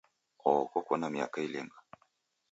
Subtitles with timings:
[0.49, 1.77] Oho koko na miaka ilinga?